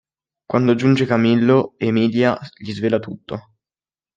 [0.51, 3.51] Quando giunge Camillo, Emilia gli svela tutto.